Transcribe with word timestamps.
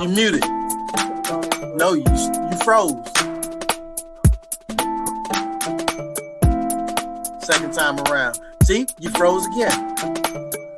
You 0.00 0.08
muted. 0.08 0.42
No, 1.76 1.92
you 1.94 2.02
you 2.02 2.58
froze. 2.64 3.06
Second 7.44 7.72
time 7.72 8.00
around. 8.08 8.40
See, 8.64 8.86
you 8.98 9.10
froze 9.10 9.46
again. 9.46 9.96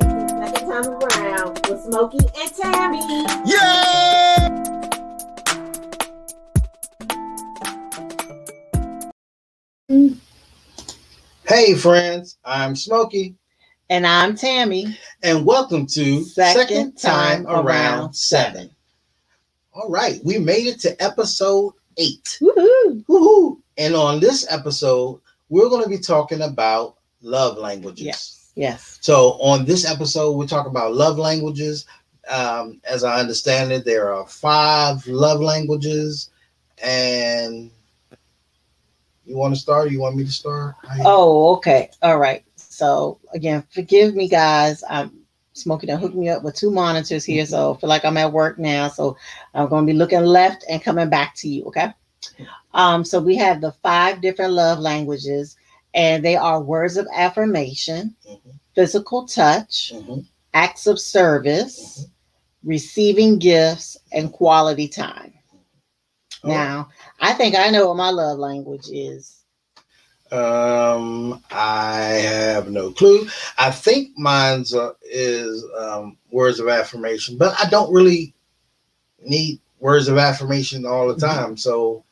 Second 0.01 0.69
time 0.69 0.87
around 0.87 1.67
with 1.69 1.81
Smokey 1.85 2.19
and 2.39 2.55
Tammy. 2.55 3.25
Yeah! 3.47 4.51
Hey 11.47 11.75
friends, 11.75 12.39
I'm 12.45 12.75
Smokey, 12.75 13.37
And 13.91 14.07
I'm 14.07 14.35
Tammy. 14.35 14.99
and 15.23 15.45
welcome 15.47 15.87
to 15.87 16.25
Second 16.25 16.97
Time 16.97 17.47
Around 17.47 18.15
Seven. 18.15 18.71
All 19.75 19.91
right, 19.91 20.21
we 20.25 20.39
made 20.39 20.69
it 20.69 20.79
to 20.81 21.03
episode 21.03 21.73
eight. 21.97 22.39
Woohoo! 22.41 23.05
Woohoo! 23.07 23.61
And 23.77 23.97
on 23.97 24.21
this 24.21 24.47
episode, 24.49 25.21
we're 25.49 25.69
going 25.69 25.83
to 25.83 25.89
be 25.89 25.99
talking 25.99 26.43
about 26.43 26.99
love 27.23 27.59
languages. 27.59 28.07
Yes. 28.07 28.53
Yes. 28.55 28.99
So 29.01 29.33
on 29.41 29.65
this 29.65 29.85
episode, 29.85 30.37
we're 30.37 30.47
talking 30.47 30.71
about 30.71 30.95
love 30.95 31.19
languages. 31.19 31.87
Um, 32.29 32.81
as 32.89 33.03
I 33.03 33.19
understand 33.19 33.73
it, 33.73 33.85
there 33.85 34.15
are 34.15 34.29
five 34.29 35.05
love 35.09 35.41
languages, 35.41 36.31
and 36.81 37.69
you 39.27 39.37
want 39.37 39.55
to 39.55 39.61
start? 39.61 39.91
You 39.91 40.01
want 40.01 40.15
me 40.15 40.25
to 40.25 40.31
start? 40.31 40.77
Oh, 41.01 41.57
okay. 41.57 41.91
All 42.01 42.19
right. 42.19 42.45
So 42.55 43.19
again, 43.33 43.65
forgive 43.71 44.15
me, 44.15 44.29
guys. 44.29 44.85
I'm 44.89 45.24
Smokey 45.55 45.87
done 45.87 46.01
hooked 46.01 46.17
me 46.17 46.29
up 46.29 46.43
with 46.43 46.57
two 46.57 46.71
monitors 46.71 47.25
here, 47.25 47.47
so 47.47 47.75
I 47.75 47.79
feel 47.81 47.89
like 47.89 48.05
I'm 48.05 48.19
at 48.19 48.33
work 48.33 48.59
now. 48.59 48.89
So 48.89 49.17
I'm 49.55 49.69
going 49.69 49.87
to 49.87 49.93
be 49.93 49.97
looking 49.99 50.23
left 50.25 50.65
and 50.69 50.83
coming 50.83 51.11
back 51.11 51.35
to 51.37 51.49
you. 51.49 51.65
Okay. 51.67 51.93
Um. 52.75 53.05
So 53.05 53.21
we 53.21 53.37
have 53.37 53.61
the 53.61 53.73
five 53.83 54.21
different 54.21 54.53
love 54.53 54.81
languages, 54.81 55.57
and 55.95 56.25
they 56.25 56.37
are 56.37 56.61
words 56.63 56.97
of 56.97 57.09
affirmation, 57.15 58.17
Mhm, 58.29 58.55
physical 58.75 59.27
touch, 59.27 59.93
mhm. 59.95 60.27
acts 60.55 60.87
of 60.87 61.01
service, 61.01 62.07
receiving 62.65 63.39
gifts, 63.39 63.97
and 64.13 64.33
quality 64.33 64.89
time. 64.89 65.33
Now, 66.45 66.91
I 67.21 67.33
think 67.35 67.57
I 67.57 67.71
know 67.71 67.89
what 67.89 67.97
my 67.97 68.11
love 68.11 68.39
language 68.39 68.89
is. 68.93 69.44
Um, 70.35 71.43
I 71.51 72.01
have 72.03 72.69
no 72.71 72.91
clue. 72.91 73.29
I 73.57 73.71
think 73.71 74.19
mine's 74.19 74.75
uh, 74.75 74.93
is 75.03 75.65
um, 75.79 76.19
words 76.31 76.59
of 76.59 76.69
affirmation, 76.69 77.39
but 77.39 77.55
I 77.63 77.69
don't 77.69 77.93
really 77.93 78.35
need 79.23 79.61
words 79.79 80.09
of 80.09 80.19
affirmation 80.19 80.87
all 80.87 81.07
the 81.07 81.17
time. 81.17 81.57
So 81.57 82.05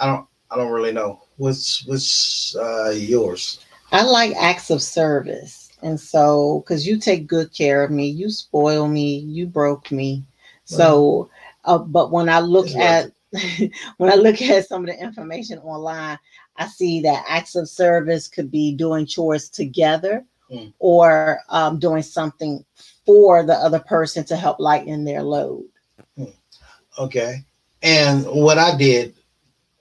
I 0.00 0.06
don't. 0.06 0.26
I 0.50 0.56
don't 0.56 0.72
really 0.72 0.92
know. 0.92 1.22
What's 1.36 1.86
what's 1.86 2.56
uh, 2.56 2.90
yours? 2.90 3.64
I 3.90 4.02
like 4.02 4.34
acts 4.36 4.70
of 4.70 4.82
service. 4.82 5.70
And 5.82 5.98
so, 5.98 6.60
because 6.60 6.86
you 6.86 6.98
take 6.98 7.26
good 7.26 7.52
care 7.52 7.82
of 7.82 7.90
me, 7.90 8.06
you 8.06 8.30
spoil 8.30 8.86
me, 8.86 9.18
you 9.18 9.46
broke 9.46 9.90
me. 9.90 10.24
So, 10.64 11.28
uh, 11.64 11.78
but 11.78 12.12
when 12.12 12.28
I 12.28 12.40
look 12.40 12.68
It's 12.68 12.76
at 12.76 13.12
when 13.96 14.12
I 14.12 14.14
look 14.14 14.40
at 14.42 14.66
some 14.66 14.82
of 14.82 14.88
the 14.88 15.02
information 15.02 15.58
online, 15.58 16.18
I 16.56 16.66
see 16.66 17.00
that 17.02 17.24
acts 17.28 17.56
of 17.56 17.68
service 17.68 18.28
could 18.28 18.50
be 18.50 18.74
doing 18.74 19.06
chores 19.06 19.48
together 19.48 20.24
Hmm. 20.52 20.66
or 20.80 21.40
um, 21.48 21.78
doing 21.78 22.02
something 22.02 22.62
for 23.06 23.42
the 23.42 23.54
other 23.54 23.78
person 23.78 24.22
to 24.24 24.36
help 24.36 24.60
lighten 24.60 25.02
their 25.04 25.22
load. 25.22 25.64
Okay. 26.98 27.42
And 27.82 28.26
what 28.26 28.58
I 28.58 28.76
did, 28.76 29.14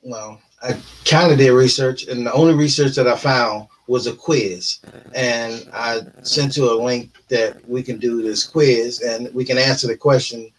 well, 0.01 0.39
I 0.63 0.77
kind 1.03 1.29
of 1.29 1.37
did 1.37 1.51
research, 1.51 2.07
and 2.07 2.25
the 2.25 2.31
only 2.31 2.53
research 2.53 2.95
that 2.95 3.07
I 3.07 3.17
found 3.17 3.67
was 3.87 4.07
a 4.07 4.13
quiz. 4.13 4.79
And 5.13 5.67
I 5.73 6.01
sent 6.21 6.55
you 6.55 6.71
a 6.71 6.81
link 6.81 7.11
that 7.27 7.67
we 7.67 7.83
can 7.83 7.97
do 7.97 8.21
this 8.21 8.47
quiz 8.47 9.01
and 9.01 9.33
we 9.33 9.43
can 9.43 9.57
answer 9.57 9.87
the 9.87 9.97
question 9.97 10.49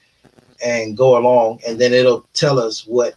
and 0.62 0.94
go 0.94 1.16
along, 1.16 1.60
and 1.66 1.80
then 1.80 1.94
it'll 1.94 2.28
tell 2.34 2.58
us 2.58 2.86
what 2.86 3.14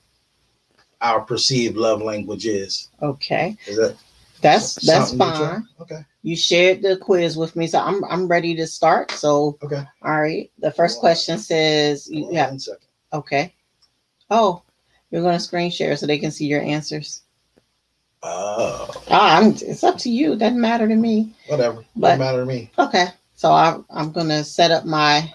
our 1.01 1.21
perceived 1.21 1.77
love 1.77 2.01
language 2.01 2.45
is. 2.45 2.89
Okay, 3.01 3.57
Is 3.67 3.77
that 3.77 3.95
that's 4.41 4.75
that's 4.75 5.09
something 5.09 5.27
you 5.27 5.33
try? 5.35 5.53
fine. 5.53 5.67
Okay. 5.81 6.05
You 6.23 6.35
shared 6.35 6.81
the 6.81 6.97
quiz 6.97 7.37
with 7.37 7.55
me, 7.55 7.67
so 7.67 7.79
I'm 7.79 8.03
I'm 8.05 8.27
ready 8.27 8.55
to 8.55 8.65
start. 8.67 9.11
So, 9.11 9.57
Okay. 9.63 9.83
all 10.03 10.19
right. 10.21 10.51
The 10.59 10.71
first 10.71 10.99
question 10.99 11.37
says 11.37 12.07
you 12.09 12.31
have 12.33 12.49
One 12.49 12.59
second. 12.59 12.87
Okay. 13.13 13.53
Oh, 14.29 14.63
you're 15.11 15.21
going 15.21 15.37
to 15.37 15.43
screen 15.43 15.69
share 15.69 15.95
so 15.95 16.05
they 16.07 16.17
can 16.17 16.31
see 16.31 16.47
your 16.47 16.61
answers. 16.61 17.21
Oh, 18.23 18.89
Ah, 19.11 19.37
I'm, 19.37 19.49
it's 19.51 19.83
up 19.83 19.99
to 19.99 20.09
you. 20.09 20.35
Doesn't 20.35 20.59
matter 20.59 20.87
to 20.87 20.95
me. 20.95 21.33
whatever. 21.47 21.85
But- 21.95 22.17
Doesn't 22.17 22.19
matter 22.19 22.39
to 22.39 22.45
me. 22.45 22.71
Okay. 22.79 23.05
So 23.35 23.51
I, 23.51 23.77
I'm 23.91 24.11
going 24.11 24.29
to 24.29 24.43
set 24.43 24.71
up 24.71 24.85
my 24.85 25.31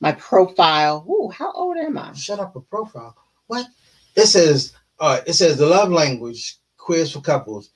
my 0.00 0.12
profile. 0.12 1.06
Ooh, 1.08 1.28
how 1.30 1.52
old 1.52 1.76
am 1.76 1.96
I? 1.96 2.12
Shut 2.14 2.40
up 2.40 2.56
a 2.56 2.60
profile. 2.60 3.14
What? 3.46 3.66
It 4.14 4.26
says, 4.26 4.74
uh, 5.00 5.20
it 5.26 5.34
says 5.34 5.56
the 5.56 5.66
love 5.66 5.90
language 5.90 6.56
quiz 6.76 7.12
for 7.12 7.20
couples. 7.20 7.70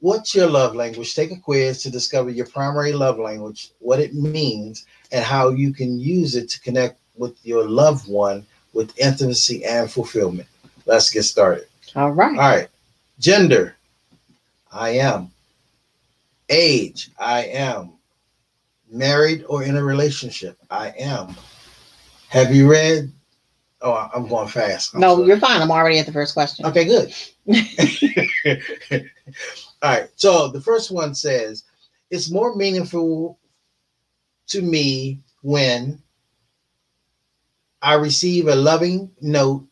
What's 0.00 0.34
your 0.34 0.48
love 0.50 0.74
language? 0.74 1.14
Take 1.14 1.30
a 1.32 1.36
quiz 1.36 1.82
to 1.82 1.90
discover 1.90 2.28
your 2.28 2.46
primary 2.46 2.92
love 2.92 3.18
language, 3.18 3.70
what 3.78 4.00
it 4.00 4.14
means, 4.14 4.86
and 5.12 5.24
how 5.24 5.48
you 5.48 5.72
can 5.72 5.98
use 5.98 6.36
it 6.36 6.50
to 6.50 6.60
connect 6.60 7.00
with 7.16 7.34
your 7.44 7.66
loved 7.66 8.06
one 8.08 8.44
with 8.74 8.98
intimacy 8.98 9.64
and 9.64 9.90
fulfillment. 9.90 10.48
Let's 10.84 11.10
get 11.10 11.22
started. 11.22 11.66
All 11.96 12.10
right. 12.10 12.38
All 12.38 12.56
right. 12.56 12.68
Gender, 13.18 13.76
I 14.70 14.90
am. 14.90 15.30
Age, 16.50 17.10
I 17.18 17.44
am. 17.44 17.92
Married 18.90 19.44
or 19.48 19.62
in 19.62 19.76
a 19.76 19.82
relationship, 19.82 20.58
I 20.70 20.88
am. 20.98 21.34
Have 22.28 22.54
you 22.54 22.70
read? 22.70 23.10
Oh, 23.84 24.08
I'm 24.14 24.26
going 24.26 24.48
fast. 24.48 24.94
I'm 24.94 25.00
no, 25.00 25.16
sorry. 25.16 25.28
you're 25.28 25.38
fine. 25.38 25.60
I'm 25.60 25.70
already 25.70 25.98
at 25.98 26.06
the 26.06 26.12
first 26.12 26.32
question. 26.32 26.64
Okay, 26.64 26.86
good. 26.86 27.12
All 29.82 29.90
right. 29.90 30.08
So 30.16 30.48
the 30.48 30.60
first 30.60 30.90
one 30.90 31.14
says, 31.14 31.64
it's 32.10 32.30
more 32.30 32.56
meaningful 32.56 33.38
to 34.48 34.62
me 34.62 35.20
when 35.42 36.02
I 37.82 37.94
receive 37.94 38.48
a 38.48 38.54
loving 38.54 39.10
note, 39.20 39.66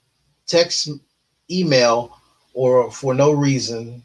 text, 0.47 0.91
email, 1.50 2.15
or 2.53 2.91
for 2.91 3.15
no 3.15 3.33
reason 3.33 4.05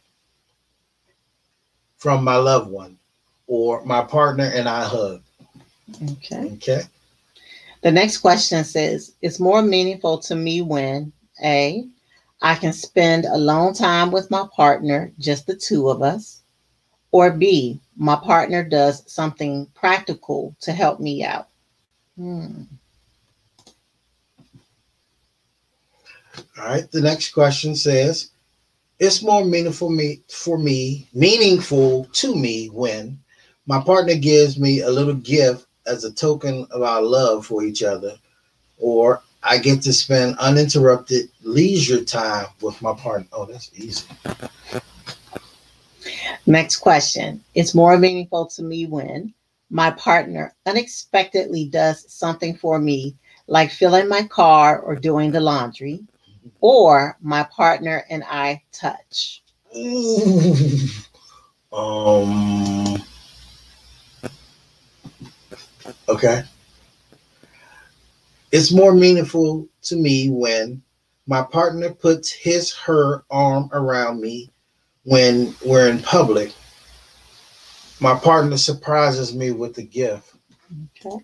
from 1.97 2.23
my 2.23 2.37
loved 2.37 2.71
one 2.71 2.97
or 3.47 3.83
my 3.83 4.03
partner 4.03 4.45
and 4.53 4.69
I 4.69 4.85
hug. 4.85 5.21
Okay. 6.11 6.51
Okay. 6.53 6.81
The 7.87 7.93
next 7.93 8.17
question 8.17 8.65
says, 8.65 9.13
it's 9.21 9.39
more 9.39 9.61
meaningful 9.61 10.17
to 10.17 10.35
me 10.35 10.61
when 10.61 11.13
A, 11.41 11.87
I 12.41 12.55
can 12.55 12.73
spend 12.73 13.23
alone 13.23 13.73
time 13.73 14.11
with 14.11 14.29
my 14.29 14.45
partner, 14.53 15.13
just 15.19 15.47
the 15.47 15.55
two 15.55 15.87
of 15.87 16.01
us, 16.01 16.41
or 17.11 17.31
B, 17.31 17.79
my 17.95 18.17
partner 18.17 18.61
does 18.61 19.09
something 19.09 19.67
practical 19.73 20.53
to 20.59 20.73
help 20.73 20.99
me 20.99 21.23
out. 21.23 21.47
Hmm. 22.17 22.63
All 26.57 26.65
right. 26.65 26.91
The 26.91 26.99
next 26.99 27.31
question 27.31 27.73
says, 27.73 28.31
"It's 28.99 29.23
more 29.23 29.45
meaningful 29.45 29.91
me 29.91 30.23
for 30.27 30.57
me, 30.57 31.07
meaningful 31.13 32.09
to 32.15 32.35
me 32.35 32.67
when 32.67 33.17
my 33.65 33.79
partner 33.81 34.15
gives 34.15 34.59
me 34.59 34.81
a 34.81 34.91
little 34.91 35.15
gift 35.15 35.66
as 35.87 36.03
a 36.03 36.11
token 36.11 36.67
of 36.71 36.81
our 36.81 37.01
love 37.01 37.45
for 37.45 37.63
each 37.63 37.83
other, 37.83 38.17
or 38.77 39.21
I 39.43 39.57
get 39.57 39.81
to 39.83 39.93
spend 39.93 40.37
uninterrupted 40.39 41.29
leisure 41.41 42.03
time 42.03 42.47
with 42.61 42.81
my 42.81 42.93
partner." 42.93 43.27
Oh, 43.31 43.45
that's 43.45 43.71
easy. 43.75 44.05
Next 46.45 46.77
question. 46.77 47.43
It's 47.55 47.75
more 47.75 47.97
meaningful 47.97 48.45
to 48.47 48.63
me 48.63 48.85
when 48.85 49.33
my 49.69 49.91
partner 49.91 50.55
unexpectedly 50.65 51.65
does 51.65 52.05
something 52.11 52.55
for 52.55 52.79
me, 52.79 53.15
like 53.47 53.71
filling 53.71 54.07
my 54.07 54.23
car 54.23 54.79
or 54.79 54.95
doing 54.95 55.31
the 55.31 55.41
laundry, 55.41 56.05
or 56.61 57.17
my 57.21 57.43
partner 57.43 58.05
and 58.09 58.23
I 58.27 58.61
touch. 58.71 59.43
Um. 61.69 62.86
Okay. 66.17 66.43
It's 68.51 68.73
more 68.73 68.91
meaningful 68.91 69.67
to 69.83 69.95
me 69.95 70.31
when 70.31 70.81
my 71.27 71.43
partner 71.43 71.91
puts 71.91 72.31
his 72.31 72.73
her 72.73 73.23
arm 73.29 73.69
around 73.71 74.19
me 74.19 74.49
when 75.03 75.53
we're 75.63 75.87
in 75.87 76.01
public. 76.01 76.55
My 77.99 78.17
partner 78.17 78.57
surprises 78.57 79.35
me 79.35 79.51
with 79.51 79.77
a 79.77 79.83
gift. 79.83 80.33
Okay. 81.05 81.23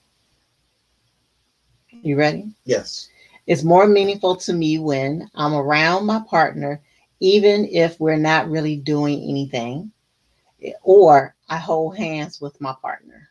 You 1.89 2.15
ready? 2.15 2.53
Yes. 2.65 3.09
It's 3.47 3.63
more 3.63 3.87
meaningful 3.87 4.35
to 4.35 4.53
me 4.53 4.77
when 4.77 5.27
I'm 5.33 5.55
around 5.55 6.05
my 6.05 6.21
partner, 6.29 6.83
even 7.19 7.65
if 7.65 7.99
we're 7.99 8.15
not 8.15 8.47
really 8.47 8.77
doing 8.77 9.27
anything, 9.27 9.91
or 10.83 11.33
I 11.49 11.57
hold 11.57 11.97
hands 11.97 12.39
with 12.39 12.61
my 12.61 12.75
partner. 12.79 13.29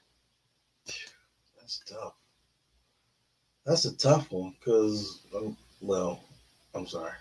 That's 1.93 2.01
tough. 2.01 2.15
That's 3.67 3.85
a 3.85 3.97
tough 3.97 4.33
one 4.33 4.55
because, 4.59 5.21
um, 5.37 5.57
well, 5.81 6.21
I'm 6.75 6.87
sorry. 6.87 7.13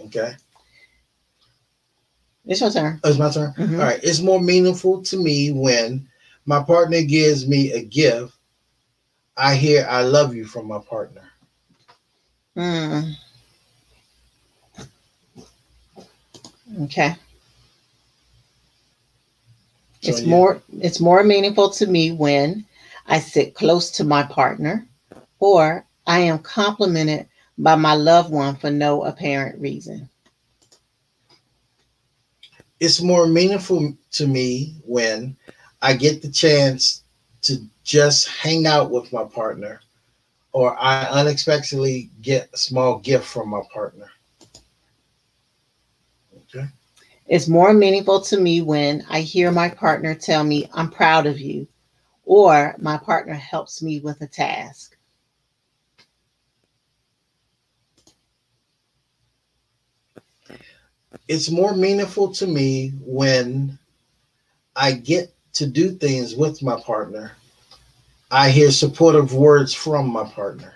Okay. 0.00 0.34
It's 2.46 2.60
your 2.60 2.70
turn. 2.70 3.00
Oh, 3.02 3.08
it's 3.10 3.18
my 3.18 3.30
turn. 3.30 3.52
Mhm. 3.54 3.72
All 3.78 3.84
right. 3.86 4.00
It's 4.02 4.20
more 4.20 4.40
meaningful 4.40 5.02
to 5.04 5.16
me 5.16 5.50
when 5.52 6.08
my 6.46 6.62
partner 6.62 7.02
gives 7.02 7.46
me 7.46 7.72
a 7.72 7.82
gift. 7.82 8.34
I 9.36 9.56
hear 9.56 9.86
"I 9.88 10.02
love 10.02 10.34
you" 10.34 10.44
from 10.46 10.66
my 10.68 10.78
partner. 10.78 11.22
Hmm. 12.54 13.00
Okay. 16.82 17.16
So, 20.02 20.10
It's 20.10 20.20
yeah. 20.20 20.26
more 20.28 20.62
it's 20.80 21.00
more 21.00 21.24
meaningful 21.24 21.70
to 21.70 21.86
me 21.86 22.12
when 22.12 22.66
I 23.06 23.20
sit 23.20 23.54
close 23.54 23.90
to 23.92 24.04
my 24.04 24.22
partner 24.22 24.86
or 25.38 25.86
I 26.06 26.20
am 26.20 26.38
complimented 26.38 27.28
by 27.58 27.76
my 27.76 27.94
loved 27.94 28.30
one 28.30 28.56
for 28.56 28.70
no 28.70 29.04
apparent 29.04 29.60
reason. 29.60 30.08
It's 32.80 33.00
more 33.00 33.26
meaningful 33.26 33.94
to 34.12 34.26
me 34.26 34.76
when 34.84 35.36
I 35.80 35.94
get 35.94 36.22
the 36.22 36.30
chance 36.30 37.04
to 37.42 37.58
just 37.82 38.28
hang 38.28 38.66
out 38.66 38.90
with 38.90 39.12
my 39.12 39.24
partner, 39.24 39.80
or 40.52 40.76
I 40.78 41.04
unexpectedly 41.04 42.10
get 42.22 42.48
a 42.52 42.56
small 42.56 42.98
gift 42.98 43.26
from 43.26 43.50
my 43.50 43.60
partner. 43.72 44.10
Okay. 46.36 46.66
It's 47.26 47.48
more 47.48 47.72
meaningful 47.72 48.20
to 48.22 48.40
me 48.40 48.60
when 48.62 49.04
I 49.08 49.20
hear 49.20 49.50
my 49.50 49.68
partner 49.68 50.14
tell 50.14 50.44
me 50.44 50.68
I'm 50.74 50.90
proud 50.90 51.26
of 51.26 51.38
you 51.38 51.66
or 52.24 52.74
my 52.78 52.96
partner 52.96 53.34
helps 53.34 53.82
me 53.82 54.00
with 54.00 54.20
a 54.20 54.26
task. 54.26 54.96
it's 61.28 61.50
more 61.50 61.74
meaningful 61.74 62.32
to 62.34 62.46
me 62.46 62.92
when 63.00 63.78
I 64.76 64.92
get 64.92 65.34
to 65.54 65.66
do 65.66 65.92
things 65.92 66.34
with 66.34 66.62
my 66.62 66.80
partner. 66.80 67.32
I 68.30 68.50
hear 68.50 68.70
supportive 68.70 69.32
words 69.32 69.72
from 69.72 70.08
my 70.08 70.24
partner. 70.24 70.74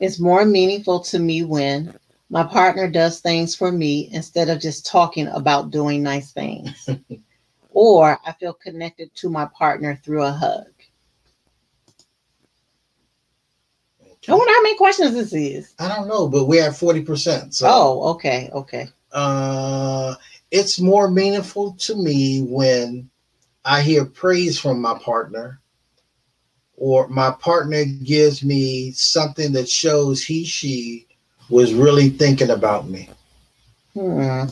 It's 0.00 0.18
more 0.18 0.44
meaningful 0.44 1.00
to 1.00 1.18
me 1.18 1.44
when 1.44 1.94
my 2.28 2.42
partner 2.42 2.90
does 2.90 3.20
things 3.20 3.54
for 3.54 3.70
me 3.70 4.10
instead 4.12 4.48
of 4.48 4.60
just 4.60 4.86
talking 4.86 5.28
about 5.28 5.70
doing 5.70 6.02
nice 6.02 6.32
things. 6.32 6.88
or 7.74 8.18
I 8.24 8.32
feel 8.32 8.54
connected 8.54 9.14
to 9.16 9.28
my 9.28 9.46
partner 9.46 10.00
through 10.02 10.22
a 10.22 10.30
hug. 10.30 10.66
I 14.26 14.32
wonder 14.32 14.52
how 14.54 14.62
many 14.62 14.76
questions 14.76 15.12
this 15.12 15.34
is. 15.34 15.74
I 15.78 15.88
don't 15.94 16.08
know, 16.08 16.28
but 16.28 16.46
we're 16.46 16.64
at 16.64 16.72
40%. 16.72 17.52
So 17.52 17.66
Oh, 17.68 18.08
okay, 18.14 18.48
okay. 18.54 18.88
uh, 19.12 20.14
it's 20.50 20.80
more 20.80 21.10
meaningful 21.10 21.72
to 21.80 21.96
me 21.96 22.40
when 22.42 23.10
I 23.66 23.82
hear 23.82 24.06
praise 24.06 24.58
from 24.58 24.80
my 24.80 24.98
partner 24.98 25.60
or 26.76 27.08
my 27.08 27.32
partner 27.32 27.84
gives 27.84 28.42
me 28.42 28.92
something 28.92 29.52
that 29.52 29.68
shows 29.68 30.22
he, 30.22 30.44
she 30.44 31.06
was 31.50 31.74
really 31.74 32.08
thinking 32.08 32.50
about 32.50 32.88
me. 32.88 33.10
Hmm. 33.92 34.44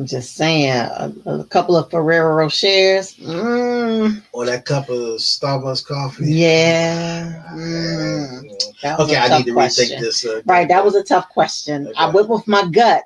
I'm 0.00 0.06
just 0.06 0.34
saying, 0.34 0.70
a, 0.72 1.12
a 1.26 1.44
couple 1.44 1.76
of 1.76 1.90
Ferrero 1.90 2.34
Rochers. 2.36 3.18
Mm, 3.18 4.22
Or 4.32 4.46
that 4.46 4.64
cup 4.64 4.88
of 4.88 4.96
Starbucks 5.18 5.84
coffee. 5.86 6.32
yeah. 6.32 7.42
mm. 7.52 8.42
Was 8.82 9.00
Okay, 9.00 9.16
I 9.18 9.36
need 9.36 9.44
to 9.44 9.52
question. 9.52 9.98
rethink 9.98 10.00
this. 10.00 10.24
Uh, 10.24 10.40
Right, 10.46 10.66
that 10.68 10.82
was 10.82 10.94
a 10.94 11.02
tough 11.02 11.28
question. 11.28 11.92
I 11.98 12.08
went 12.08 12.30
with 12.30 12.48
my 12.48 12.66
gut, 12.70 13.04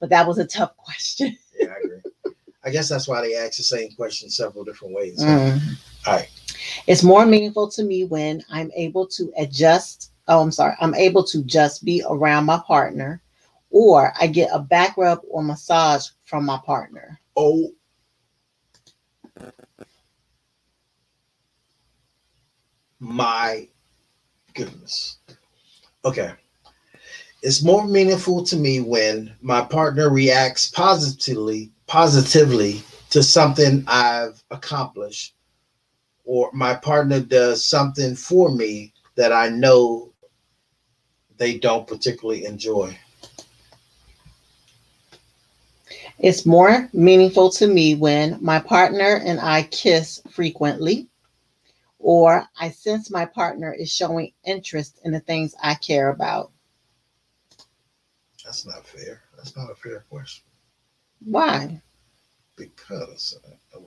but 0.00 0.10
that 0.10 0.26
was 0.26 0.38
a 0.38 0.44
tough 0.44 0.76
question. 0.76 1.38
Yeah, 1.60 1.68
I 1.68 1.76
agree. 1.84 2.34
I 2.64 2.70
guess 2.70 2.88
that's 2.88 3.06
why 3.06 3.20
they 3.20 3.36
ask 3.36 3.56
the 3.58 3.62
same 3.62 3.92
question 3.92 4.28
several 4.28 4.64
different 4.64 4.94
ways. 4.96 5.22
Mm. 5.22 5.60
All 6.08 6.14
right. 6.14 6.28
It's 6.88 7.04
more 7.04 7.24
meaningful 7.24 7.70
to 7.70 7.84
me 7.84 8.02
when 8.06 8.42
I'm 8.50 8.72
able 8.74 9.06
to 9.08 9.32
adjust. 9.38 10.10
Oh, 10.26 10.40
I'm 10.40 10.50
sorry. 10.50 10.74
I'm 10.80 10.96
able 10.96 11.22
to 11.24 11.44
just 11.44 11.84
be 11.84 12.02
around 12.08 12.46
my 12.46 12.58
partner, 12.66 13.22
or 13.72 14.12
I 14.20 14.26
get 14.28 14.50
a 14.52 14.60
back 14.60 14.96
rub 14.96 15.20
or 15.28 15.42
massage 15.42 16.06
from 16.24 16.44
my 16.44 16.60
partner. 16.64 17.18
Oh. 17.36 17.72
My 23.00 23.66
goodness. 24.54 25.18
Okay. 26.04 26.32
It's 27.42 27.64
more 27.64 27.84
meaningful 27.88 28.44
to 28.44 28.56
me 28.56 28.80
when 28.80 29.34
my 29.40 29.62
partner 29.62 30.10
reacts 30.10 30.70
positively 30.70 31.72
positively 31.88 32.82
to 33.10 33.22
something 33.22 33.84
I've 33.88 34.42
accomplished 34.50 35.34
or 36.24 36.50
my 36.52 36.74
partner 36.74 37.20
does 37.20 37.66
something 37.66 38.14
for 38.14 38.50
me 38.50 38.92
that 39.16 39.32
I 39.32 39.48
know 39.48 40.12
they 41.36 41.58
don't 41.58 41.86
particularly 41.86 42.44
enjoy. 42.44 42.96
It's 46.22 46.46
more 46.46 46.88
meaningful 46.92 47.50
to 47.50 47.66
me 47.66 47.94
when 47.94 48.38
my 48.40 48.60
partner 48.60 49.20
and 49.24 49.40
I 49.40 49.64
kiss 49.64 50.22
frequently, 50.30 51.08
or 51.98 52.46
I 52.58 52.70
sense 52.70 53.10
my 53.10 53.26
partner 53.26 53.72
is 53.72 53.92
showing 53.92 54.32
interest 54.44 55.00
in 55.04 55.12
the 55.12 55.20
things 55.20 55.54
I 55.62 55.74
care 55.74 56.08
about. 56.08 56.50
That's 58.44 58.66
not 58.66 58.86
fair. 58.86 59.22
That's 59.36 59.56
not 59.56 59.70
a 59.70 59.74
fair 59.74 60.04
question. 60.08 60.44
Why? 61.24 61.82
because 62.56 63.38
uh, 63.74 63.80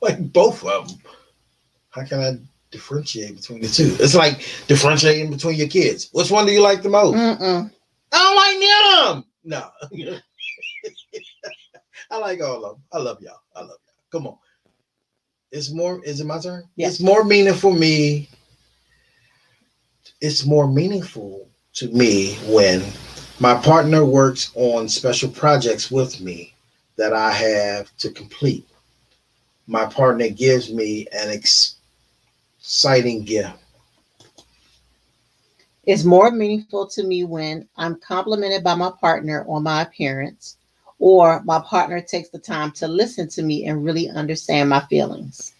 like 0.00 0.32
both 0.32 0.64
of 0.64 0.88
them. 0.88 0.98
How 1.90 2.04
can 2.04 2.20
I 2.20 2.38
differentiate 2.70 3.36
between 3.36 3.60
the 3.60 3.68
two? 3.68 3.96
It's 4.00 4.14
like 4.14 4.46
differentiating 4.66 5.30
between 5.30 5.56
your 5.56 5.68
kids. 5.68 6.08
Which 6.12 6.30
one 6.30 6.46
do 6.46 6.52
you 6.52 6.60
like 6.60 6.82
the 6.82 6.88
most? 6.88 7.16
Mm-mm. 7.16 7.70
I 8.12 8.18
don't 8.18 8.36
like 8.36 9.14
them. 9.14 9.24
No, 9.44 9.70
I 12.10 12.18
like 12.18 12.40
all 12.40 12.64
of 12.64 12.76
them. 12.76 12.82
I 12.92 12.98
love 12.98 13.20
y'all. 13.20 13.40
I 13.54 13.60
love 13.60 13.78
y'all. 13.86 13.96
Come 14.10 14.26
on. 14.26 14.38
It's 15.52 15.70
more. 15.70 16.04
Is 16.04 16.20
it 16.20 16.26
my 16.26 16.38
turn? 16.38 16.64
Yes. 16.76 16.94
It's 16.94 17.00
more 17.00 17.24
meaningful 17.24 17.72
me. 17.72 18.28
It's 20.20 20.44
more 20.44 20.66
meaningful 20.66 21.48
to 21.74 21.88
me 21.88 22.34
when 22.48 22.82
my 23.40 23.54
partner 23.54 24.04
works 24.04 24.52
on 24.54 24.88
special 24.88 25.28
projects 25.30 25.90
with 25.90 26.20
me 26.20 26.54
that 26.96 27.12
I 27.12 27.32
have 27.32 27.94
to 27.98 28.10
complete. 28.10 28.66
My 29.66 29.86
partner 29.86 30.28
gives 30.28 30.72
me 30.72 31.06
an 31.12 31.30
exciting 31.30 33.24
gift. 33.24 33.58
It's 35.86 36.04
more 36.04 36.30
meaningful 36.30 36.86
to 36.88 37.02
me 37.02 37.24
when 37.24 37.68
I'm 37.76 37.96
complimented 37.96 38.64
by 38.64 38.74
my 38.74 38.90
partner 39.00 39.44
on 39.48 39.64
my 39.64 39.82
appearance, 39.82 40.56
or 40.98 41.42
my 41.44 41.58
partner 41.60 42.00
takes 42.00 42.28
the 42.30 42.38
time 42.38 42.70
to 42.72 42.88
listen 42.88 43.28
to 43.28 43.42
me 43.42 43.66
and 43.66 43.84
really 43.84 44.08
understand 44.10 44.68
my 44.68 44.80
feelings. 44.86 45.52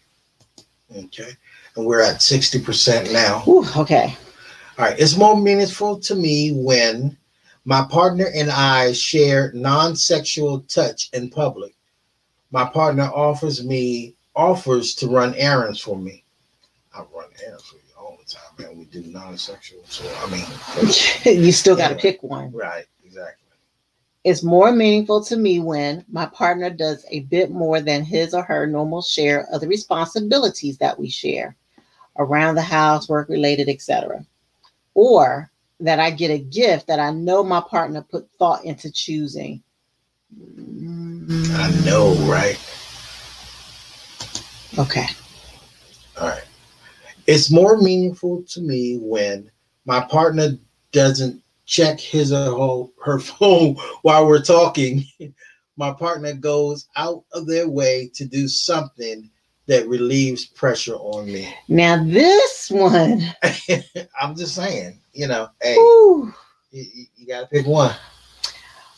Okay. 0.97 1.31
And 1.76 1.85
we're 1.87 2.03
at 2.03 2.17
60% 2.21 3.12
now. 3.12 3.41
Whew, 3.41 3.67
okay. 3.76 4.17
All 4.79 4.85
right. 4.87 4.99
It's 4.99 5.17
more 5.17 5.37
meaningful 5.41 5.99
to 6.00 6.14
me 6.14 6.53
when 6.53 7.17
my 7.64 7.85
partner 7.91 8.26
and 8.35 8.50
I 8.50 8.93
share 8.93 9.50
non 9.55 9.97
sexual 9.97 10.61
touch 10.62 11.11
in 11.12 11.31
public. 11.31 11.75
My 12.50 12.64
partner 12.64 13.05
offers 13.05 13.64
me 13.64 14.14
offers 14.37 14.95
to 14.97 15.09
run 15.09 15.35
errands 15.35 15.81
for 15.81 15.97
me. 15.97 16.25
I 16.95 17.00
run 17.00 17.29
errands 17.45 17.64
for 17.64 17.76
you 17.76 17.83
all 17.99 18.17
the 18.25 18.33
time, 18.33 18.69
man. 18.69 18.79
We 18.79 18.85
do 18.87 19.03
non 19.11 19.37
sexual. 19.37 19.81
So, 19.88 20.05
I 20.21 20.31
mean, 20.31 21.43
you 21.45 21.50
still 21.53 21.75
got 21.76 21.88
to 21.88 21.95
Anyway. 21.95 22.00
pick 22.12 22.23
one. 22.23 22.53
right. 22.53 22.85
Exactly. 23.05 23.43
It's 24.25 24.43
more 24.43 24.73
meaningful 24.73 25.23
to 25.25 25.37
me 25.37 25.61
when 25.61 26.02
my 26.11 26.25
partner 26.25 26.71
does 26.71 27.04
a 27.11 27.21
bit 27.21 27.50
more 27.50 27.83
than 27.83 28.02
his 28.02 28.33
or 28.33 28.43
her 28.43 28.66
normal 28.66 29.02
share 29.02 29.47
of 29.52 29.61
the 29.61 29.69
responsibilities 29.69 30.78
that 30.78 30.99
we 30.99 31.11
share 31.11 31.54
around 32.19 32.54
the 32.54 32.62
house, 32.62 33.07
work 33.07 33.28
related, 33.28 33.69
etc. 33.69 34.25
Or 34.95 35.50
that 35.81 36.00
I 36.00 36.11
get 36.11 36.31
a 36.31 36.38
gift 36.38 36.87
that 36.87 37.00
I 37.00 37.11
know 37.11 37.45
my 37.45 37.61
partner 37.61 38.00
put 38.00 38.26
thought 38.38 38.64
into 38.64 38.90
choosing. 38.90 39.62
I 40.33 41.83
know, 41.85 42.14
right? 42.26 42.59
Okay. 44.78 45.07
All 46.19 46.28
right. 46.28 46.45
It's 47.26 47.50
more 47.50 47.76
meaningful 47.76 48.43
to 48.45 48.61
me 48.62 48.97
when 48.97 49.50
my 49.85 50.00
partner 50.00 50.59
doesn't 50.93 51.43
check 51.66 51.99
his 52.00 52.33
or 52.33 52.90
her 53.04 53.18
phone 53.21 53.76
while 54.02 54.26
we're 54.26 54.42
talking. 54.42 55.04
My 55.76 55.92
partner 55.92 56.33
goes 56.35 56.88
out 56.97 57.25
of 57.33 57.47
their 57.47 57.68
way 57.68 58.11
to 58.14 58.25
do 58.25 58.47
something 58.49 59.28
that 59.66 59.88
relieves 59.88 60.44
pressure 60.47 60.94
on 60.97 61.26
me. 61.26 61.52
Now 61.68 62.04
this 62.04 62.71
one, 62.71 63.23
I'm 64.21 64.37
just 64.37 64.54
saying, 64.54 65.00
you 65.12 65.26
know, 65.26 65.49
hey, 65.62 65.75
you, 65.75 66.33
you- 66.71 67.06
you 67.16 67.26
gotta 67.26 67.47
pick 67.47 67.66
one. 67.66 67.94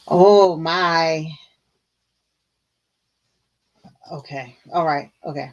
oh 0.09 0.57
my. 0.57 1.31
Okay. 4.13 4.57
All 4.73 4.85
right. 4.87 5.11
Okay. 5.25 5.53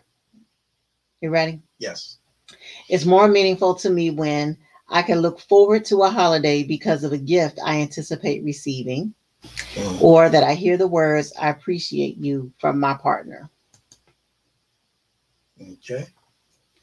You 1.22 1.29
ready? 1.29 1.60
Yes. 1.79 2.17
It's 2.89 3.05
more 3.05 3.27
meaningful 3.27 3.74
to 3.75 3.89
me 3.89 4.12
when 4.12 4.58
I 4.90 5.02
can 5.02 5.20
look 5.20 5.40
forward 5.40 5.86
to 5.86 6.04
a 6.04 6.10
holiday 6.10 6.63
because 6.63 7.04
of 7.04 7.13
a 7.13 7.18
gift 7.18 7.60
I 7.63 7.82
anticipate 7.82 8.44
receiving, 8.44 9.13
Mm. 9.75 10.02
or 10.02 10.30
that 10.30 10.44
I 10.44 10.54
hear 10.54 10.78
the 10.78 10.88
words, 10.88 11.34
I 11.40 11.50
appreciate 11.50 12.18
you 12.18 12.52
from 12.60 12.80
my 12.80 12.94
partner. 12.94 13.50
Okay. 15.62 16.06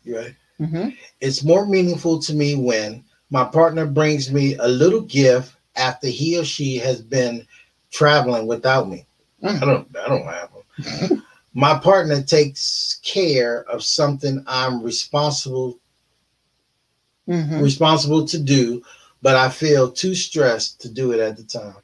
You 0.04 0.16
ready? 0.16 0.36
Mhm. 0.60 0.96
It's 1.20 1.42
more 1.42 1.66
meaningful 1.66 2.18
to 2.20 2.34
me 2.34 2.54
when 2.54 3.02
my 3.30 3.44
partner 3.44 3.86
brings 3.86 4.30
me 4.30 4.56
a 4.56 4.68
little 4.68 5.00
gift 5.02 5.54
after 5.76 6.08
he 6.08 6.38
or 6.38 6.44
she 6.44 6.76
has 6.76 7.00
been 7.00 7.46
traveling 7.90 8.46
without 8.46 8.88
me. 8.88 9.06
Mm. 9.42 9.62
I 9.62 9.64
don't 9.64 9.96
I 9.96 10.08
don't 10.08 10.24
have 10.26 10.50
them. 11.08 11.22
my 11.54 11.78
partner 11.78 12.22
takes 12.22 13.00
care 13.02 13.62
of 13.70 13.82
something 13.82 14.44
I'm 14.46 14.82
responsible 14.82 15.78
Mhm. 17.30 17.62
responsible 17.62 18.26
to 18.26 18.38
do, 18.38 18.82
but 19.22 19.36
I 19.36 19.48
feel 19.48 19.90
too 19.90 20.14
stressed 20.14 20.80
to 20.80 20.88
do 20.88 21.12
it 21.12 21.20
at 21.20 21.36
the 21.36 21.44
time. 21.44 21.76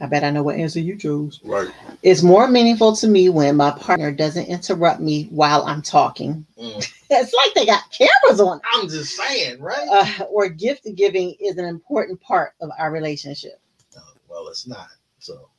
I 0.00 0.06
bet 0.06 0.24
I 0.24 0.30
know 0.30 0.42
what 0.42 0.56
answer 0.56 0.80
you 0.80 0.96
chose. 0.96 1.38
Right. 1.44 1.70
It's 2.02 2.24
more 2.24 2.48
meaningful 2.48 2.96
to 2.96 3.06
me 3.06 3.28
when 3.28 3.56
my 3.56 3.70
partner 3.70 4.10
doesn't 4.10 4.46
interrupt 4.46 5.00
me 5.00 5.28
while 5.30 5.62
I'm 5.64 5.80
talking. 5.80 6.44
Mm. 6.58 6.92
It's 7.14 7.34
like 7.34 7.52
they 7.52 7.66
got 7.66 7.82
cameras 7.92 8.40
on. 8.40 8.58
I'm 8.72 8.88
just 8.88 9.14
saying, 9.14 9.60
right? 9.60 9.86
Uh, 9.86 10.24
or 10.30 10.48
gift 10.48 10.88
giving 10.94 11.34
is 11.38 11.58
an 11.58 11.66
important 11.66 12.18
part 12.22 12.54
of 12.62 12.70
our 12.78 12.90
relationship. 12.90 13.60
No, 13.94 14.00
well, 14.30 14.48
it's 14.48 14.66
not. 14.66 14.88
So 15.18 15.50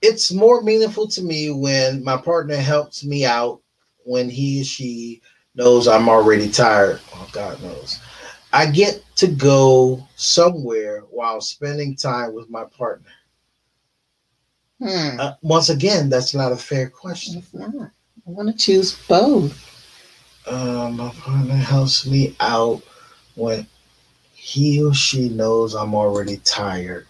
it's 0.00 0.32
more 0.32 0.62
meaningful 0.62 1.06
to 1.08 1.22
me 1.22 1.50
when 1.50 2.02
my 2.02 2.16
partner 2.16 2.56
helps 2.56 3.04
me 3.04 3.26
out 3.26 3.60
when 4.04 4.30
he 4.30 4.62
or 4.62 4.64
she 4.64 5.20
knows 5.54 5.88
I'm 5.88 6.08
already 6.08 6.50
tired. 6.50 7.00
Oh, 7.14 7.28
God 7.32 7.62
knows. 7.62 8.00
I 8.52 8.66
get 8.70 9.04
to 9.16 9.26
go 9.26 10.06
somewhere 10.16 11.00
while 11.10 11.40
spending 11.40 11.96
time 11.96 12.34
with 12.34 12.50
my 12.50 12.64
partner. 12.64 13.10
Hmm. 14.80 15.20
Uh, 15.20 15.34
once 15.42 15.70
again, 15.70 16.08
that's 16.08 16.34
not 16.34 16.52
a 16.52 16.56
fair 16.56 16.88
question. 16.88 17.38
It's 17.38 17.54
not. 17.54 17.74
I 18.26 18.30
want 18.30 18.48
to 18.48 18.56
choose 18.56 18.96
both. 19.06 19.70
Um, 20.46 20.96
my 20.96 21.10
partner 21.10 21.54
helps 21.54 22.06
me 22.06 22.36
out 22.40 22.82
when 23.34 23.66
he 24.34 24.82
or 24.84 24.94
she 24.94 25.28
knows 25.30 25.74
I'm 25.74 25.94
already 25.94 26.36
tired. 26.38 27.06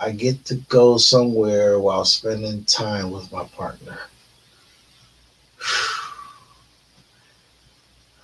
I 0.00 0.10
get 0.10 0.44
to 0.46 0.56
go 0.68 0.96
somewhere 0.96 1.78
while 1.78 2.04
spending 2.04 2.64
time 2.64 3.10
with 3.10 3.30
my 3.30 3.44
partner. 3.44 3.98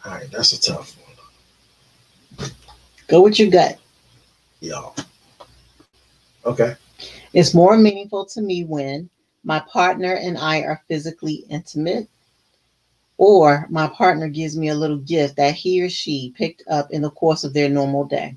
All 0.04 0.12
right, 0.12 0.30
that's 0.30 0.52
a 0.52 0.60
tough 0.60 0.96
one, 2.38 2.50
Go 3.08 3.22
with 3.22 3.38
your 3.38 3.50
gut. 3.50 3.78
y'all. 4.60 4.94
Okay. 6.46 6.74
It's 7.32 7.54
more 7.54 7.76
meaningful 7.76 8.24
to 8.26 8.40
me 8.40 8.64
when 8.64 9.10
my 9.44 9.60
partner 9.60 10.14
and 10.14 10.38
I 10.38 10.60
are 10.60 10.82
physically 10.88 11.44
intimate, 11.50 12.08
or 13.18 13.66
my 13.68 13.88
partner 13.88 14.28
gives 14.28 14.56
me 14.56 14.68
a 14.68 14.74
little 14.74 14.96
gift 14.98 15.36
that 15.36 15.54
he 15.54 15.82
or 15.82 15.90
she 15.90 16.32
picked 16.36 16.62
up 16.68 16.90
in 16.90 17.02
the 17.02 17.10
course 17.10 17.44
of 17.44 17.52
their 17.52 17.68
normal 17.68 18.04
day. 18.04 18.36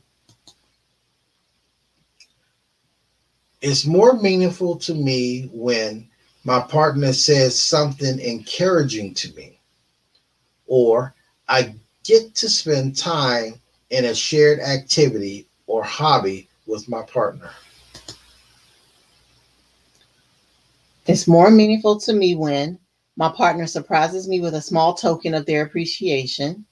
It's 3.62 3.86
more 3.86 4.20
meaningful 4.20 4.76
to 4.80 4.94
me 4.94 5.50
when 5.54 6.10
my 6.44 6.60
partner 6.60 7.14
says 7.14 7.58
something 7.60 8.20
encouraging 8.20 9.14
to 9.14 9.34
me, 9.34 9.58
or 10.68 11.16
I 11.54 11.76
get 12.04 12.34
to 12.38 12.50
spend 12.50 12.98
time 12.98 13.62
in 13.92 14.06
a 14.06 14.16
shared 14.16 14.60
activity 14.60 15.48
or 15.68 15.84
hobby 15.84 16.50
with 16.66 16.90
my 16.90 17.04
partner. 17.04 17.52
It's 21.06 21.28
more 21.28 21.52
meaningful 21.52 22.00
to 22.00 22.14
me 22.14 22.34
when 22.34 22.80
my 23.18 23.30
partner 23.30 23.68
surprises 23.68 24.28
me 24.28 24.40
with 24.40 24.56
a 24.56 24.62
small 24.64 24.96
token 24.96 25.36
of 25.36 25.46
their 25.46 25.64
appreciation, 25.64 26.66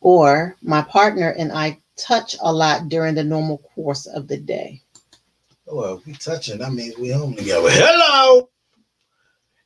or 0.00 0.56
my 0.62 0.80
partner 0.80 1.34
and 1.38 1.52
I 1.52 1.78
touch 1.98 2.36
a 2.40 2.50
lot 2.50 2.88
during 2.88 3.14
the 3.14 3.24
normal 3.24 3.58
course 3.58 4.06
of 4.06 4.28
the 4.28 4.38
day. 4.38 4.80
Well, 5.66 5.98
if 5.98 6.06
we 6.06 6.14
touching, 6.14 6.56
that 6.60 6.72
means 6.72 6.96
we 6.96 7.10
home 7.10 7.34
together. 7.34 7.68
Hello. 7.70 8.48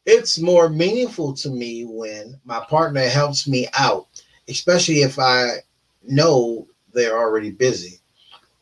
It's 0.06 0.40
more 0.40 0.68
meaningful 0.70 1.34
to 1.34 1.50
me 1.50 1.84
when 1.84 2.40
my 2.44 2.64
partner 2.68 3.06
helps 3.08 3.46
me 3.46 3.68
out, 3.74 4.08
especially 4.50 5.02
if 5.02 5.18
I 5.18 5.62
know 6.06 6.66
they're 6.92 7.18
already 7.18 7.50
busy, 7.50 8.00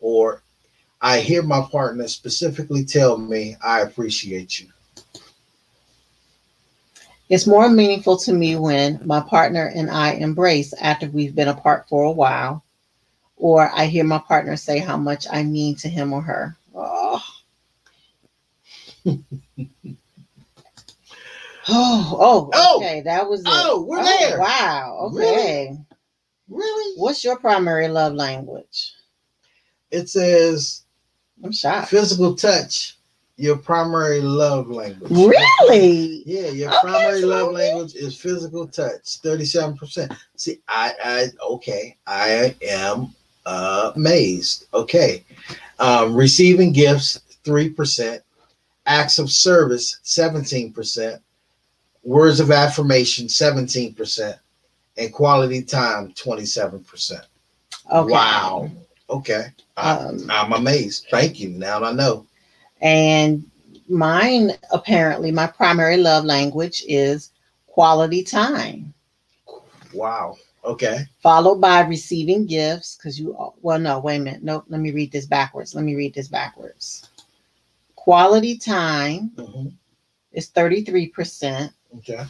or 0.01 0.43
I 1.01 1.21
hear 1.21 1.43
my 1.43 1.63
partner 1.63 2.07
specifically 2.09 2.85
tell 2.85 3.17
me, 3.19 3.57
"I 3.63 3.81
appreciate 3.81 4.61
you." 4.61 4.69
It's 7.29 7.47
more 7.47 7.69
meaningful 7.69 8.17
to 8.19 8.33
me 8.33 8.57
when 8.57 9.01
my 9.05 9.21
partner 9.21 9.67
and 9.67 9.91
I 9.91 10.13
embrace 10.13 10.73
after 10.75 11.09
we've 11.09 11.35
been 11.35 11.49
apart 11.49 11.87
for 11.89 12.05
a 12.05 12.11
while, 12.11 12.65
or 13.37 13.71
I 13.71 13.87
hear 13.87 14.05
my 14.05 14.19
partner 14.19 14.57
say 14.57 14.79
how 14.79 14.97
much 14.97 15.27
I 15.31 15.43
mean 15.43 15.77
to 15.77 15.89
him 15.89 16.13
or 16.13 16.23
her. 16.23 16.57
Oh, 16.75 17.23
oh, 21.69 22.17
oh, 22.21 22.51
Oh! 22.55 22.77
okay, 22.79 23.01
that 23.03 23.29
was 23.29 23.41
it. 23.41 23.47
Oh, 23.49 23.83
we're 23.89 24.03
there. 24.03 24.39
Wow, 24.41 25.11
Really? 25.13 25.27
okay. 25.33 25.79
Really? 26.49 26.95
What's 26.99 27.23
your 27.25 27.39
primary 27.39 27.89
love 27.89 28.15
language? 28.15 28.95
It 29.91 30.09
says 30.09 30.83
I'm 31.45 31.53
shocked. 31.53 31.89
physical 31.91 32.35
touch, 32.35 32.97
your 33.37 33.57
primary 33.57 34.21
love 34.21 34.69
language. 34.71 35.11
Really? 35.11 36.23
Yeah, 36.27 36.49
your 36.49 36.69
Okay, 36.71 36.79
primary 36.83 37.21
so 37.23 37.27
love 37.29 37.49
okay. 37.49 37.55
language 37.55 37.95
is 37.95 38.17
physical 38.19 38.67
touch, 38.67 39.17
thirty-seven 39.23 39.77
percent. 39.77 40.13
See, 40.37 40.61
I, 40.69 40.95
I, 41.05 41.27
okay, 41.53 41.97
I 42.07 42.55
am 42.63 43.15
uh, 43.47 43.93
amazed. 43.95 44.67
Okay, 44.75 45.25
um, 45.79 46.15
receiving 46.15 46.73
gifts, 46.73 47.21
three 47.45 47.69
percent. 47.69 48.23
Acts 48.87 49.19
of 49.19 49.31
service, 49.31 50.01
seventeen 50.03 50.73
percent. 50.73 51.21
Words 52.09 52.41
of 52.41 52.51
affirmation, 52.51 53.29
seventeen 53.29 53.93
percent, 53.93 54.39
and 54.97 55.13
quality 55.13 55.63
time, 55.63 56.15
twenty-seven 56.15 56.83
percent. 56.85 57.27
Okay. 57.93 58.11
Wow. 58.11 58.71
Okay, 59.11 59.49
I, 59.77 59.91
Um, 59.93 60.27
I'm 60.31 60.55
amazed. 60.55 61.07
Thank 61.11 61.39
you. 61.39 61.51
Now 61.51 61.85
I 61.85 61.93
know. 61.93 62.25
And 62.81 63.45
mine, 63.91 64.53
apparently, 64.71 65.31
my 65.33 65.49
primary 65.49 65.99
love 65.99 66.25
language 66.25 66.83
is 66.89 67.33
quality 67.67 68.23
time, 68.23 68.95
Wow. 69.93 70.39
Okay. 70.65 71.05
followed 71.23 71.61
by 71.61 71.83
receiving 71.83 72.47
gifts. 72.47 72.97
Because 72.97 73.21
you, 73.21 73.37
well, 73.61 73.79
no, 73.79 73.99
wait 73.99 74.17
a 74.17 74.21
minute. 74.21 74.43
Nope. 74.43 74.65
Let 74.69 74.81
me 74.81 74.93
read 74.93 75.13
this 75.13 75.27
backwards. 75.27 75.75
Let 75.75 75.85
me 75.85 75.95
read 75.95 76.15
this 76.15 76.29
backwards. 76.29 77.11
Quality 77.97 78.57
time 78.57 79.31
Mhm. 79.37 79.73
is 80.33 80.49
33%. 80.49 81.71
Okay. 81.97 82.25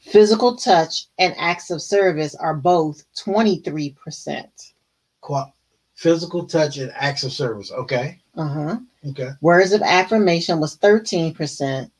Physical 0.00 0.56
touch 0.56 1.06
and 1.18 1.34
acts 1.38 1.70
of 1.70 1.80
service 1.80 2.34
are 2.34 2.54
both 2.54 3.04
23%. 3.16 4.72
Qua- 5.20 5.50
physical 5.94 6.46
touch 6.46 6.78
and 6.78 6.92
acts 6.96 7.22
of 7.22 7.32
service. 7.32 7.70
Okay. 7.70 8.18
Uh 8.36 8.48
huh. 8.48 8.76
Okay. 9.10 9.30
Words 9.40 9.72
of 9.72 9.82
affirmation 9.82 10.58
was 10.60 10.76
13%, 10.78 11.90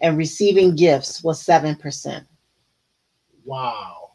and 0.00 0.16
receiving 0.18 0.76
gifts 0.76 1.22
was 1.24 1.44
7%. 1.44 2.24
Wow. 3.44 4.10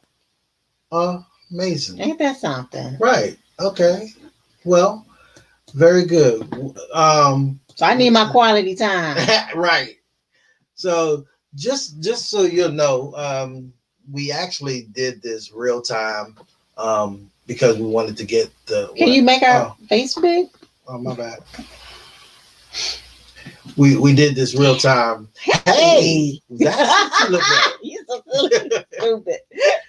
Amazing. 1.52 2.00
Ain't 2.00 2.20
that 2.20 2.38
something? 2.38 2.98
Right. 3.00 3.38
Okay. 3.60 4.10
Well, 4.64 5.06
very 5.74 6.06
good. 6.06 6.44
Um, 6.94 7.60
So 7.76 7.86
I 7.86 7.96
need 7.96 8.12
my 8.12 8.30
quality 8.32 8.76
time. 8.76 9.18
right. 9.56 9.96
So 10.76 11.26
just 11.56 12.02
just 12.02 12.30
so 12.30 12.44
you'll 12.44 12.72
know, 12.72 13.14
um, 13.16 13.74
we 14.12 14.32
actually 14.32 14.88
did 14.94 15.22
this 15.22 15.52
real 15.52 15.82
time 15.82 16.36
um, 16.78 17.30
because 17.48 17.78
we 17.78 17.86
wanted 17.86 18.18
to 18.18 18.26
get 18.26 18.52
the. 18.66 18.92
Can 18.96 19.10
you 19.10 19.22
make 19.24 19.44
our 19.44 19.76
face 19.88 20.16
big? 20.16 20.48
Oh 20.88 20.98
my 20.98 21.16
bad. 21.16 21.40
We 23.78 23.98
we 23.98 24.14
did 24.14 24.36
this 24.36 24.56
real 24.56 24.76
time. 24.76 25.30
Hey, 25.66 26.40
That's 26.50 26.78
what 26.78 27.20
you 27.22 27.30
look 27.30 27.50
like. 27.50 27.74
you 27.84 28.06
so 28.08 28.22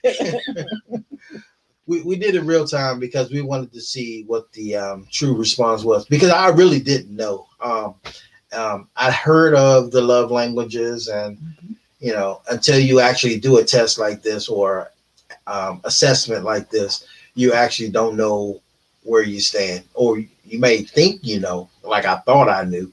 stupid. 0.04 1.04
we, 1.86 2.02
we 2.02 2.16
did 2.16 2.34
it 2.34 2.42
real 2.42 2.66
time 2.66 2.98
because 2.98 3.30
we 3.30 3.42
wanted 3.42 3.72
to 3.72 3.80
see 3.80 4.24
what 4.26 4.50
the 4.52 4.76
um, 4.76 5.06
true 5.10 5.34
response 5.36 5.84
was 5.84 6.06
because 6.06 6.30
I 6.30 6.48
really 6.48 6.80
didn't 6.80 7.14
know. 7.14 7.46
Um, 7.60 7.96
um, 8.54 8.88
I 8.96 9.10
heard 9.10 9.54
of 9.54 9.90
the 9.90 10.00
love 10.00 10.30
languages, 10.30 11.08
and 11.08 11.38
you 12.00 12.12
know, 12.12 12.40
until 12.50 12.78
you 12.78 13.00
actually 13.00 13.38
do 13.38 13.58
a 13.58 13.64
test 13.64 13.98
like 13.98 14.22
this 14.22 14.48
or 14.48 14.90
um, 15.46 15.80
assessment 15.84 16.44
like 16.44 16.70
this, 16.70 17.06
you 17.34 17.52
actually 17.52 17.90
don't 17.90 18.16
know 18.16 18.60
where 19.02 19.22
you 19.22 19.40
stand, 19.40 19.84
or 19.94 20.18
you 20.18 20.58
may 20.58 20.82
think 20.82 21.20
you 21.24 21.40
know, 21.40 21.68
like 21.82 22.04
I 22.04 22.16
thought 22.18 22.48
I 22.48 22.64
knew, 22.64 22.92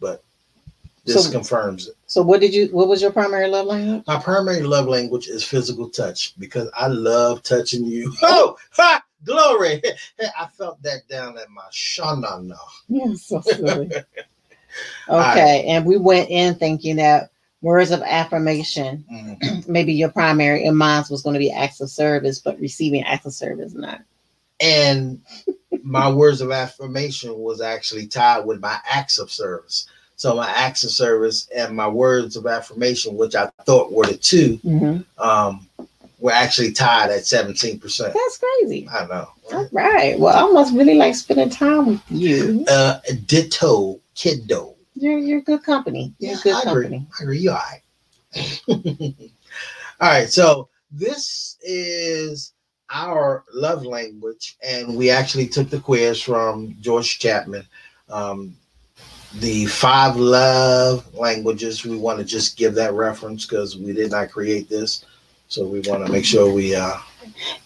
but 0.00 0.22
this 1.04 1.24
So- 1.24 1.30
confirms 1.30 1.88
it. 1.88 1.96
So 2.06 2.20
what 2.22 2.40
did 2.42 2.52
you? 2.52 2.66
What 2.68 2.88
was 2.88 3.00
your 3.00 3.10
primary 3.10 3.48
love 3.48 3.66
language? 3.66 4.04
My 4.06 4.18
primary 4.20 4.60
love 4.62 4.86
language 4.86 5.28
is 5.28 5.42
physical 5.42 5.88
touch 5.88 6.34
because 6.38 6.68
I 6.76 6.88
love 6.88 7.42
touching 7.42 7.86
you. 7.86 8.12
Oh, 8.22 8.56
ha, 8.70 9.02
glory! 9.24 9.82
I 10.38 10.46
felt 10.58 10.82
that 10.82 11.08
down 11.08 11.38
at 11.38 11.48
my 11.48 11.64
shanana. 11.72 12.58
Yeah, 12.88 13.14
so 13.14 13.40
silly. 13.40 13.90
okay, 15.08 15.64
and 15.66 15.84
we 15.84 15.96
went 15.96 16.30
in 16.30 16.54
thinking 16.54 16.96
that 16.96 17.30
words 17.62 17.90
of 17.90 18.02
affirmation, 18.02 19.04
Mm. 19.12 19.66
maybe 19.68 19.92
your 19.92 20.08
primary 20.10 20.64
and 20.66 20.76
mine 20.76 21.04
was 21.10 21.22
going 21.22 21.34
to 21.34 21.38
be 21.38 21.50
acts 21.52 21.80
of 21.80 21.90
service, 21.90 22.38
but 22.38 22.58
receiving 22.60 23.02
acts 23.04 23.26
of 23.26 23.32
service 23.32 23.72
not. 23.74 24.00
And 24.60 25.20
my 25.82 26.08
words 26.10 26.40
of 26.40 26.50
affirmation 26.52 27.36
was 27.38 27.60
actually 27.60 28.06
tied 28.06 28.44
with 28.46 28.60
my 28.60 28.78
acts 28.88 29.18
of 29.18 29.30
service. 29.30 29.86
So 30.16 30.36
my 30.36 30.48
acts 30.50 30.84
of 30.84 30.90
service 30.90 31.48
and 31.54 31.74
my 31.74 31.88
words 31.88 32.36
of 32.36 32.46
affirmation, 32.46 33.16
which 33.16 33.34
I 33.34 33.46
thought 33.64 33.92
were 33.92 34.06
the 34.06 34.16
2 34.16 34.58
Mhm. 34.64 35.04
um, 35.18 35.68
were 36.20 36.30
actually 36.30 36.70
tied 36.70 37.10
at 37.10 37.26
17%. 37.26 38.12
That's 38.14 38.38
crazy. 38.38 38.88
I 38.92 39.06
know. 39.06 39.28
All 39.52 39.68
right. 39.72 40.16
Well, 40.18 40.48
I 40.48 40.52
must 40.52 40.72
really 40.74 40.94
like 40.94 41.16
spending 41.16 41.50
time 41.50 41.86
with 41.86 42.00
you. 42.08 42.64
Uh, 42.68 43.00
ditto, 43.26 43.98
kiddo. 44.14 44.74
You're 44.94 45.18
you're 45.18 45.40
good 45.40 45.62
company. 45.62 46.12
You're 46.18 46.32
Yeah, 46.32 46.38
good 46.42 46.66
I 46.66 46.70
agree. 46.70 47.06
I 47.18 47.22
agree. 47.22 47.38
You're 47.38 47.54
all 47.54 47.58
right. 47.58 47.82
all 50.00 50.08
right. 50.08 50.28
So 50.30 50.68
this 50.90 51.56
is 51.62 52.52
our 52.90 53.44
love 53.52 53.84
language, 53.86 54.56
and 54.66 54.96
we 54.96 55.10
actually 55.10 55.46
took 55.48 55.70
the 55.70 55.80
quiz 55.80 56.20
from 56.20 56.76
George 56.80 57.18
Chapman. 57.18 57.66
Um, 58.10 58.54
the 59.36 59.64
five 59.66 60.16
love 60.16 61.12
languages. 61.14 61.84
We 61.84 61.96
want 61.96 62.18
to 62.18 62.24
just 62.24 62.56
give 62.58 62.74
that 62.74 62.92
reference 62.92 63.46
because 63.46 63.78
we 63.78 63.92
did 63.92 64.10
not 64.10 64.30
create 64.30 64.68
this, 64.68 65.04
so 65.48 65.66
we 65.66 65.80
want 65.80 66.04
to 66.06 66.12
make 66.12 66.24
sure 66.24 66.52
we. 66.52 66.74
Uh, 66.74 66.96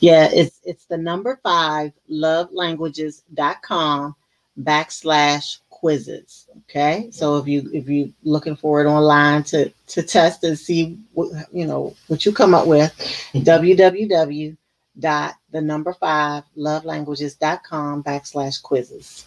Yeah, 0.01 0.29
it's 0.33 0.61
it's 0.65 0.85
the 0.87 0.99
number 0.99 1.41
five 1.43 1.93
lovelanguages.com 2.11 4.15
backslash 4.63 5.59
quizzes. 5.87 6.49
Okay. 6.63 7.09
So 7.13 7.37
if 7.37 7.47
you 7.47 7.71
if 7.73 7.89
you're 7.89 8.09
looking 8.25 8.57
for 8.57 8.85
it 8.85 8.89
online 8.89 9.45
to 9.45 9.73
to 9.87 10.03
test 10.03 10.43
and 10.43 10.59
see 10.59 10.99
what 11.13 11.31
you 11.53 11.65
know 11.65 11.95
what 12.09 12.27
you 12.27 12.33
come 12.33 12.55
up 12.55 12.67
with, 12.67 12.93
www 13.35 14.57
dot 14.99 15.35
the 15.53 15.61
number 15.61 15.93
five 15.93 16.43
lovelanguages.com 16.57 18.03
backslash 18.03 18.61
quizzes. 18.63 19.27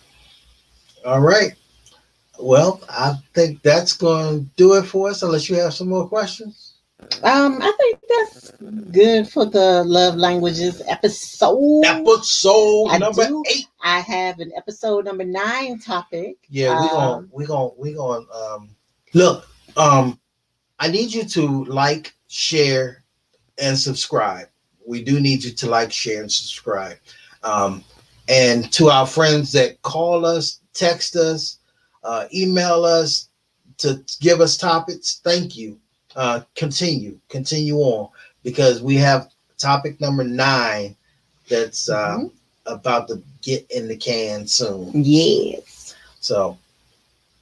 all 1.05 1.21
right. 1.21 1.53
Well, 2.39 2.81
I 2.89 3.13
think 3.33 3.61
that's 3.61 3.93
going 3.93 4.39
to 4.39 4.49
do 4.57 4.73
it 4.73 4.83
for 4.83 5.11
us. 5.11 5.23
Unless 5.23 5.49
you 5.49 5.55
have 5.57 5.73
some 5.73 5.87
more 5.87 6.09
questions. 6.09 6.68
Um, 7.23 7.59
I 7.61 7.73
think 7.77 7.99
that's 8.09 8.51
good 8.91 9.29
for 9.29 9.45
the 9.45 9.83
love 9.85 10.15
languages 10.15 10.81
episode. 10.87 11.83
Episode 11.85 12.87
I 12.89 12.97
number 12.97 13.27
do. 13.27 13.43
eight. 13.49 13.67
I 13.81 13.99
have 14.01 14.39
an 14.39 14.51
episode 14.55 15.05
number 15.05 15.23
nine 15.23 15.79
topic. 15.79 16.37
Yeah, 16.49 16.79
we 16.81 16.89
Um, 16.89 16.89
gonna 16.89 17.27
we're 17.31 17.47
gonna 17.47 17.69
we're 17.77 17.95
gonna 17.95 18.25
um 18.31 18.69
look. 19.13 19.47
Um, 19.77 20.19
I 20.79 20.87
need 20.89 21.13
you 21.13 21.23
to 21.25 21.65
like, 21.65 22.13
share, 22.27 23.03
and 23.57 23.77
subscribe. 23.77 24.47
We 24.85 25.03
do 25.03 25.19
need 25.19 25.43
you 25.43 25.51
to 25.51 25.69
like, 25.69 25.91
share, 25.91 26.21
and 26.21 26.31
subscribe. 26.31 26.97
Um, 27.43 27.83
and 28.27 28.71
to 28.73 28.89
our 28.89 29.05
friends 29.07 29.51
that 29.53 29.81
call 29.81 30.25
us, 30.25 30.59
text 30.73 31.15
us, 31.15 31.59
uh, 32.03 32.25
email 32.33 32.85
us 32.85 33.29
to 33.79 34.03
give 34.19 34.41
us 34.41 34.57
topics. 34.57 35.21
Thank 35.23 35.55
you. 35.57 35.79
Uh, 36.15 36.41
continue, 36.55 37.17
continue 37.29 37.75
on 37.77 38.09
because 38.43 38.81
we 38.81 38.95
have 38.95 39.29
topic 39.57 39.99
number 40.01 40.23
nine 40.23 40.95
that's 41.49 41.89
uh, 41.89 42.19
about 42.65 43.07
to 43.07 43.21
get 43.41 43.69
in 43.71 43.87
the 43.87 43.95
can 43.95 44.47
soon. 44.47 44.91
Yes. 44.93 45.95
So 46.19 46.57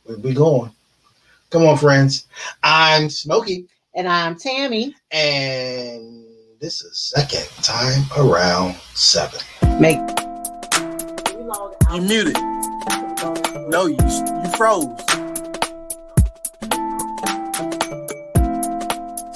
we'll 0.05 0.19
be 0.19 0.33
going. 0.33 0.71
Come 1.49 1.63
on, 1.65 1.77
friends. 1.77 2.27
I'm 2.61 3.09
Smokey, 3.09 3.67
And 3.95 4.07
I'm 4.07 4.35
Tammy. 4.35 4.93
and 5.11 6.25
this 6.59 6.81
is 6.81 6.97
second 6.97 7.47
time 7.63 8.03
around 8.17 8.75
seven. 8.95 9.39
Make 9.79 9.99
You 11.93 12.01
muted. 12.01 12.35
No, 13.69 13.85
you 13.85 13.97
you 13.99 14.51
froze. 14.57 14.99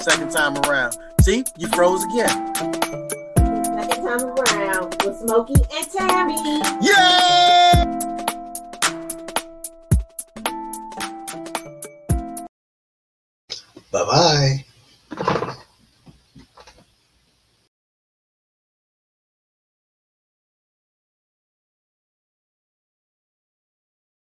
Second 0.02 0.32
time 0.32 0.56
around. 0.64 0.96
See, 1.20 1.44
you 1.56 1.68
froze 1.68 2.02
again. 2.02 2.54
Second 2.56 4.04
time 4.04 4.24
around 4.36 4.96
with 5.04 5.16
Smokey 5.20 5.54
and 5.72 5.90
Tammy. 5.92 6.60
Yeah! 6.80 7.84
Bye 13.92 14.04
bye. 14.04 14.61